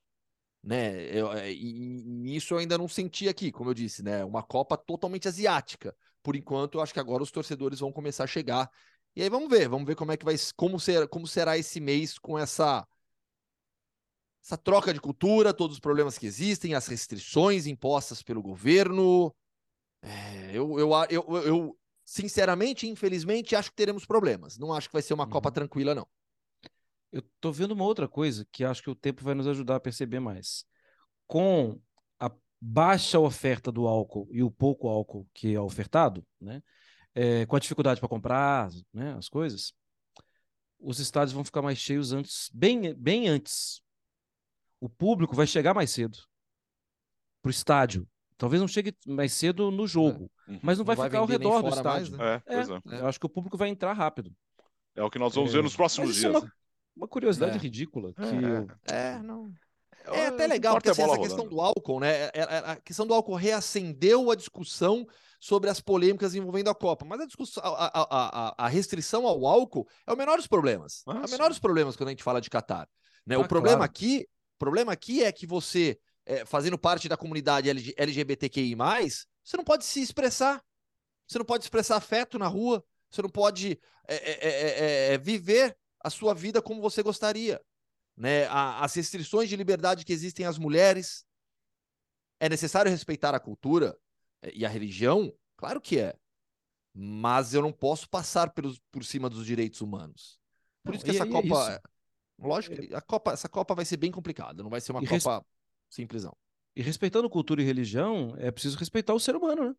[0.63, 1.05] Né?
[1.15, 4.23] Eu, é, e, e isso eu ainda não senti aqui, como eu disse, né?
[4.23, 5.95] Uma Copa totalmente asiática.
[6.21, 8.71] Por enquanto, eu acho que agora os torcedores vão começar a chegar
[9.15, 11.79] e aí vamos ver, vamos ver como é que vai, como, ser, como será esse
[11.79, 12.87] mês com essa
[14.43, 19.33] essa troca de cultura, todos os problemas que existem, as restrições impostas pelo governo.
[20.01, 24.57] É, eu, eu, eu, eu, sinceramente, infelizmente, acho que teremos problemas.
[24.57, 25.29] Não acho que vai ser uma uhum.
[25.29, 26.05] Copa tranquila, não.
[27.09, 29.79] Eu tô vendo uma outra coisa que acho que o tempo vai nos ajudar a
[29.79, 30.65] perceber mais.
[31.25, 31.79] Com
[32.19, 36.61] a baixa oferta do álcool e o pouco álcool que é ofertado, né?
[37.15, 39.73] É, com a dificuldade para comprar né, as coisas,
[40.79, 43.81] os estádios vão ficar mais cheios antes, bem, bem antes.
[44.79, 46.17] O público vai chegar mais cedo
[47.41, 48.07] para o estádio.
[48.37, 50.59] Talvez não chegue mais cedo no jogo, é.
[50.61, 52.17] mas não vai, vai ficar ao redor do estádio.
[52.17, 52.43] Mais, né?
[52.47, 54.31] é, é, é, Eu acho que o público vai entrar rápido.
[54.95, 56.33] É o que nós vamos ver nos próximos dias.
[56.33, 56.53] É uma,
[56.95, 58.13] uma curiosidade ridícula.
[58.13, 58.67] Que eu...
[58.85, 59.51] É, não.
[60.05, 62.27] É até legal, porque assim, essa questão do álcool, né?
[62.65, 65.07] A questão do álcool reacendeu a discussão
[65.43, 67.03] sobre as polêmicas envolvendo a Copa.
[67.03, 71.03] Mas a, discussão, a, a, a restrição ao álcool é o menor dos problemas.
[71.05, 72.87] Ah, é o menor dos problemas quando a gente fala de Catar.
[73.27, 73.35] Né?
[73.35, 73.91] Ah, o problema claro.
[73.91, 74.25] aqui,
[74.57, 78.73] problema aqui é que você, é, fazendo parte da comunidade LGBTQI,
[79.43, 80.63] você não pode se expressar.
[81.27, 82.81] Você não pode expressar afeto na rua.
[83.11, 83.77] Você não pode
[84.07, 87.59] é, é, viver a sua vida como você gostaria
[88.15, 91.25] né, a, as restrições de liberdade que existem às mulheres.
[92.39, 93.93] É necessário respeitar a cultura
[94.53, 95.33] e a religião?
[95.57, 96.15] Claro que é.
[96.93, 100.39] Mas eu não posso passar pelos, por cima dos direitos humanos.
[100.83, 101.71] Por não, isso que essa Copa.
[101.71, 105.07] É lógico, a Copa, essa Copa vai ser bem complicada, não vai ser uma e
[105.07, 105.45] Copa res...
[105.89, 106.35] simplesão.
[106.75, 109.75] E respeitando cultura e religião, é preciso respeitar o ser humano, né?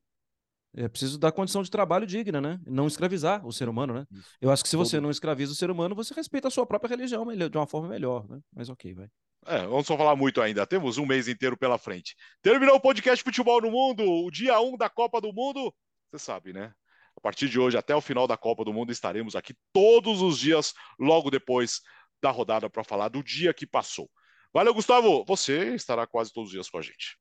[0.76, 2.60] É preciso dar condição de trabalho digna, né?
[2.66, 4.06] Não escravizar o ser humano, né?
[4.10, 4.28] Isso.
[4.40, 6.88] Eu acho que se você não escraviza o ser humano, você respeita a sua própria
[6.88, 8.40] religião de uma forma melhor, né?
[8.52, 9.08] Mas ok, vai.
[9.46, 10.66] É, vamos só falar muito ainda.
[10.66, 12.16] Temos um mês inteiro pela frente.
[12.42, 15.72] Terminou o podcast Futebol no Mundo, o dia 1 da Copa do Mundo.
[16.10, 16.72] Você sabe, né?
[17.16, 20.38] A partir de hoje, até o final da Copa do Mundo, estaremos aqui todos os
[20.38, 21.80] dias, logo depois
[22.20, 24.10] da rodada, para falar do dia que passou.
[24.52, 25.24] Valeu, Gustavo.
[25.26, 27.16] Você estará quase todos os dias com a gente.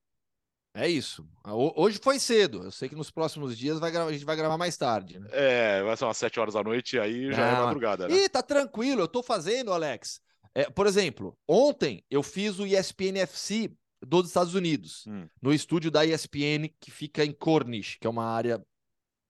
[0.76, 1.28] É isso.
[1.46, 2.64] Hoje foi cedo.
[2.64, 5.20] Eu sei que nos próximos dias vai a gente vai gravar mais tarde.
[5.20, 5.28] Né?
[5.32, 8.08] É, vai ser umas 7 horas da noite e aí já é ah, é madrugada.
[8.08, 8.16] Né?
[8.16, 9.02] Ih, tá tranquilo.
[9.02, 10.20] Eu tô fazendo, Alex.
[10.56, 13.72] É, por exemplo, ontem eu fiz o ESPN FC
[14.06, 15.28] dos Estados Unidos, hum.
[15.42, 18.64] no estúdio da ESPN que fica em Cornish, que é uma área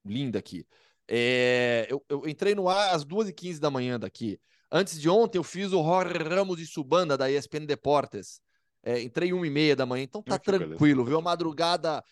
[0.05, 0.65] linda aqui.
[1.07, 4.39] É, eu, eu, entrei no ar às 2h15 da manhã daqui.
[4.71, 8.41] Antes de ontem, eu fiz o Jorge Ramos e Subanda da ESPN Deportes.
[8.85, 11.17] É, entrei uma e meia da manhã, então tá tranquilo, viu?
[11.17, 12.03] A madrugada.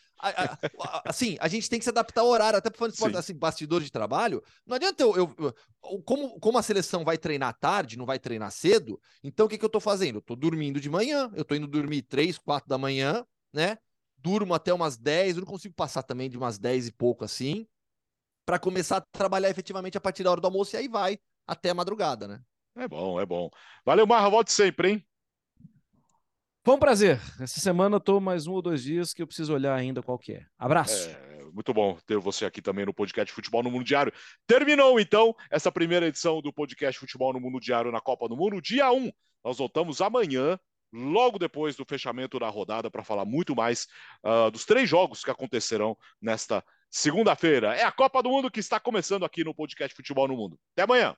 [1.04, 3.92] assim, a gente tem que se adaptar ao horário, até para falar assim, bastidor de
[3.92, 4.42] trabalho.
[4.66, 8.52] Não adianta eu, eu, eu, como, como a seleção vai treinar tarde, não vai treinar
[8.52, 10.18] cedo, então o que, que eu tô fazendo?
[10.18, 13.78] Eu tô dormindo de manhã, eu tô indo dormir três, quatro da manhã, né?
[14.18, 17.68] Durmo até umas 10, eu não consigo passar também de umas 10 e pouco assim,
[18.46, 21.72] para começar a trabalhar efetivamente a partir da hora do almoço e aí vai até
[21.72, 22.40] a madrugada, né?
[22.78, 23.50] É bom, é bom.
[23.86, 25.08] Valeu, Marra, volte sempre, hein?
[26.64, 27.20] Foi um prazer.
[27.40, 30.20] Essa semana eu tô mais um ou dois dias que eu preciso olhar ainda qual
[30.20, 30.46] que é.
[30.60, 31.10] Abraço.
[31.10, 34.14] É, muito bom ter você aqui também no podcast Futebol no Mundo Diário.
[34.46, 38.62] Terminou então essa primeira edição do podcast Futebol no Mundo Diário na Copa do Mundo,
[38.62, 39.12] dia 1.
[39.44, 40.60] Nós voltamos amanhã,
[40.94, 43.88] logo depois do fechamento da rodada, para falar muito mais
[44.24, 47.76] uh, dos três jogos que acontecerão nesta segunda-feira.
[47.76, 50.60] É a Copa do Mundo que está começando aqui no podcast Futebol no Mundo.
[50.76, 51.16] Até amanhã.